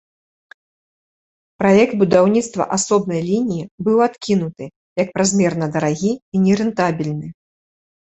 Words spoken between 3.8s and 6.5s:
быў адкінуты, як празмерна дарагі і